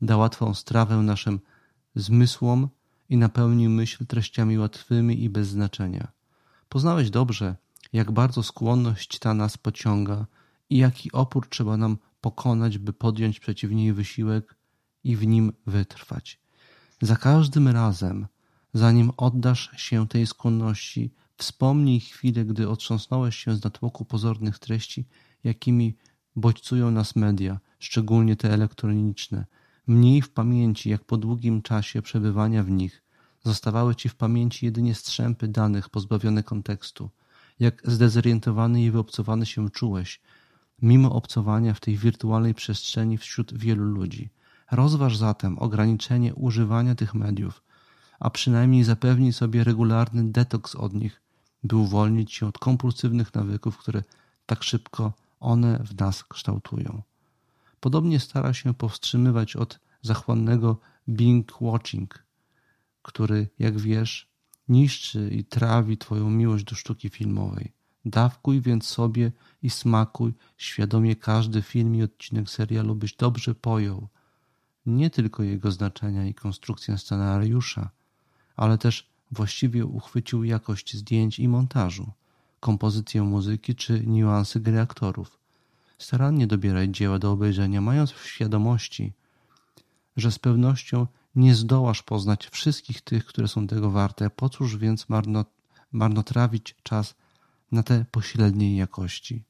[0.03, 1.41] da łatwą strawę naszym
[1.95, 2.69] zmysłom
[3.09, 6.13] i napełni myśl treściami łatwymi i bez znaczenia.
[6.69, 7.57] Poznałeś dobrze,
[7.93, 10.27] jak bardzo skłonność ta nas pociąga
[10.71, 14.55] i jaki opór trzeba nam pokonać, by podjąć przeciw niej wysiłek
[15.05, 16.41] i w nim wytrwać.
[17.03, 18.27] Za każdym razem,
[18.75, 25.05] zanim oddasz się tej skłonności, Wspomnij chwilę, gdy otrząsnąłeś się z natłoku pozornych treści,
[25.45, 25.97] jakimi
[26.37, 29.47] bodźcują nas media, szczególnie te elektroniczne.
[29.87, 33.03] Mniej w pamięci, jak po długim czasie przebywania w nich
[33.45, 37.11] zostawały ci w pamięci jedynie strzępy danych pozbawione kontekstu.
[37.61, 40.21] Jak zdezorientowany i wyobcowany się czułeś,
[40.83, 44.31] mimo obcowania w tej wirtualnej przestrzeni wśród wielu ludzi.
[44.71, 47.63] Rozważ zatem ograniczenie używania tych mediów,
[48.21, 51.21] a przynajmniej zapewnij sobie regularny detoks od nich,
[51.63, 54.03] by uwolnić się od kompulsywnych nawyków, które
[54.47, 57.03] tak szybko one w nas kształtują.
[57.81, 62.25] Podobnie stara się powstrzymywać od zachłannego binge watching,
[63.03, 64.29] który, jak wiesz,
[64.69, 67.73] niszczy i trawi Twoją miłość do sztuki filmowej.
[68.05, 74.09] Dawkuj więc sobie i smakuj świadomie każdy film i odcinek serialu, byś dobrze pojął
[74.87, 77.91] nie tylko jego znaczenia i konstrukcję scenariusza,
[78.57, 82.13] ale też właściwie uchwycił jakość zdjęć i montażu,
[82.61, 85.40] kompozycję muzyki czy niuanse gry aktorów.
[86.01, 89.13] Starannie dobieraj dzieła do obejrzenia, mając w świadomości,
[90.17, 94.31] że z pewnością nie zdołasz poznać wszystkich tych, które są tego warte.
[94.31, 95.45] Po cóż więc marno,
[95.93, 97.15] marnotrawić czas
[97.73, 99.45] na te pośredniej jakości?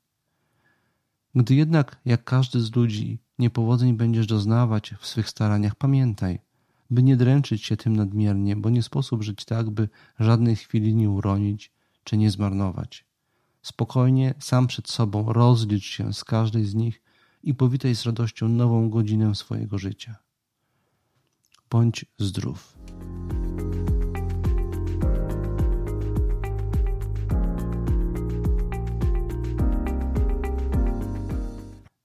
[1.35, 6.39] Gdy jednak, jak każdy z ludzi, niepowodzeń będziesz doznawać w swych staraniach, pamiętaj,
[6.91, 9.89] by nie dręczyć się tym nadmiernie, bo nie sposób żyć tak, by
[10.21, 11.73] żadnej chwili nie uronić
[12.05, 13.10] czy nie zmarnować.
[13.63, 17.03] Spokojnie, sam przed sobą rozlicz się z każdej z nich
[17.43, 20.17] i powitaj z radością nową godzinę swojego życia.
[21.71, 22.79] Bądź zdrów.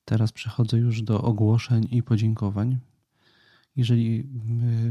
[0.05, 2.77] Teraz przechodzę już do ogłoszeń i podziękowań.
[3.75, 4.29] Jeżeli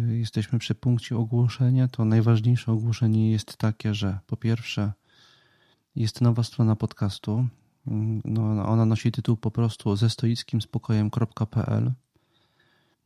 [0.08, 4.92] jesteśmy przy punkcie ogłoszenia, to najważniejsze ogłoszenie jest takie, że po pierwsze
[5.96, 7.46] jest nowa strona podcastu.
[8.24, 11.92] No, ona nosi tytuł po prostu ze stoickim spokojem.pl.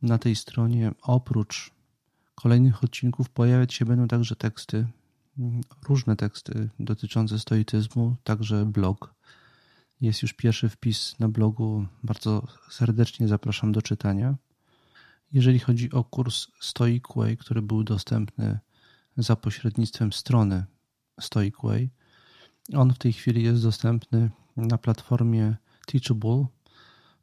[0.01, 1.71] Na tej stronie oprócz
[2.35, 4.87] kolejnych odcinków pojawiać się będą także teksty,
[5.89, 9.13] różne teksty dotyczące stoicyzmu, także blog.
[10.01, 14.35] Jest już pierwszy wpis na blogu, bardzo serdecznie zapraszam do czytania.
[15.31, 18.59] Jeżeli chodzi o kurs Stoic Way, który był dostępny
[19.17, 20.65] za pośrednictwem strony
[21.19, 21.89] Stoic Way,
[22.75, 25.55] on w tej chwili jest dostępny na platformie
[25.85, 26.45] Teachable.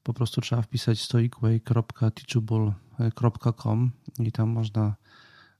[0.03, 4.97] Po prostu trzeba wpisać stoicway.teachable.com i tam można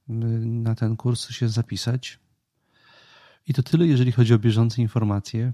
[0.09, 0.13] y,
[0.45, 2.19] na ten kurs się zapisać.
[3.47, 5.53] I to tyle, jeżeli chodzi o bieżące informacje.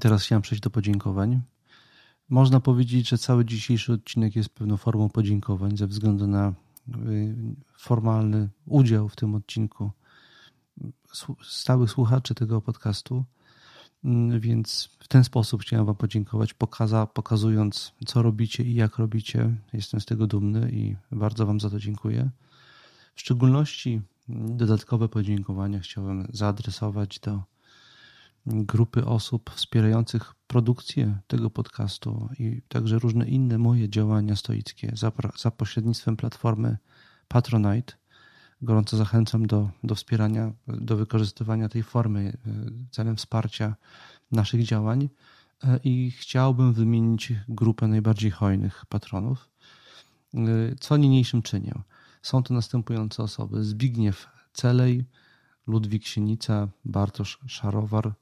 [0.00, 1.40] Teraz chciałem przejść do podziękowań.
[2.28, 6.54] Można powiedzieć, że cały dzisiejszy odcinek jest pewną formą podziękowań ze względu na y,
[7.78, 9.90] formalny udział w tym odcinku
[11.42, 13.24] stałych słuchaczy tego podcastu.
[14.04, 19.54] Mm, więc w ten sposób chciałem Wam podziękować, pokaza, pokazując, co robicie i jak robicie.
[19.72, 22.30] Jestem z tego dumny i bardzo Wam za to dziękuję.
[23.14, 27.42] W szczególności dodatkowe podziękowania chciałem zaadresować do
[28.46, 35.50] grupy osób wspierających produkcję tego podcastu i także różne inne moje działania stoickie za, za
[35.50, 36.76] pośrednictwem platformy
[37.28, 37.99] Patronite.
[38.62, 42.50] Gorąco zachęcam do, do wspierania, do wykorzystywania tej formy e,
[42.90, 43.76] celem wsparcia
[44.32, 45.08] naszych działań
[45.64, 49.48] e, i chciałbym wymienić grupę najbardziej hojnych patronów.
[50.34, 50.38] E,
[50.80, 51.74] co niniejszym czynię?
[52.22, 55.04] Są to następujące osoby: Zbigniew Celej,
[55.66, 58.12] Ludwik Sienica, Bartosz Szarowar,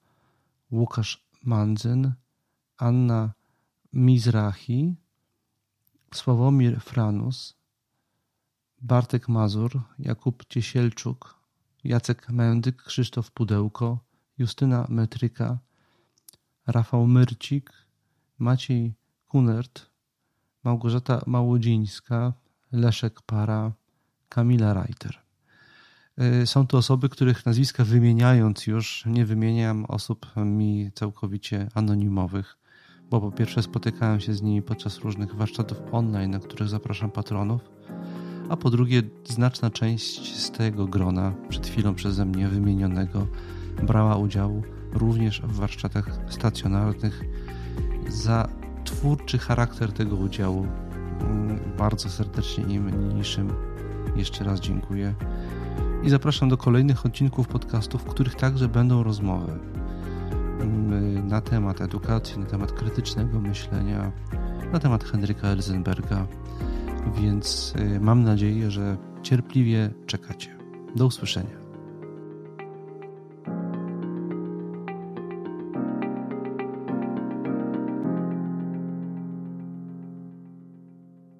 [0.71, 2.13] Łukasz Mandzyn,
[2.77, 3.33] Anna
[3.93, 4.95] Mizrahi,
[6.15, 7.58] Sławomir Franus,
[8.81, 11.35] Bartek Mazur, Jakub Ciesielczuk,
[11.85, 13.99] Jacek Mędyk, Krzysztof Pudełko,
[14.39, 15.59] Justyna Metryka,
[16.67, 17.73] Rafał Myrcik,
[18.39, 18.95] Maciej
[19.29, 19.87] Kunert,
[20.65, 22.33] Małgorzata Małodzińska,
[22.73, 23.73] Leszek Para,
[24.29, 25.19] Kamila Reiter.
[26.43, 32.59] Y, są to osoby, których nazwiska wymieniając już, nie wymieniam osób mi całkowicie anonimowych,
[33.11, 37.61] bo po pierwsze spotykałem się z nimi podczas różnych warsztatów online, na których zapraszam patronów,
[38.49, 43.27] a po drugie znaczna część z tego grona, przed chwilą przeze mnie wymienionego,
[43.83, 47.25] brała udział również w warsztatach stacjonarnych.
[48.09, 48.49] Za
[48.85, 50.67] twórczy charakter tego udziału.
[51.21, 53.53] Mm, bardzo serdecznie im niniejszym
[54.17, 55.15] jeszcze raz dziękuję.
[56.03, 59.53] I zapraszam do kolejnych odcinków podcastów, w których także będą rozmowy.
[60.61, 64.13] Mm, na temat edukacji, na temat krytycznego myślenia,
[64.73, 66.27] na temat Henryka Elzenberga,
[67.21, 70.59] więc y, mam nadzieję, że cierpliwie czekacie.
[70.97, 71.68] Do usłyszenia.